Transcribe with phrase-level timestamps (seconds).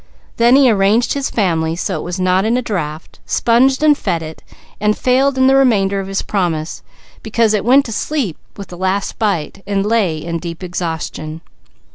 [0.37, 4.23] Then he arranged his family so it was not in a draft, sponged and fed
[4.23, 4.41] it,
[4.79, 6.81] and failed in the remainder of his promise,
[7.21, 11.41] because it went to sleep with the last bite and lay in deep exhaustion.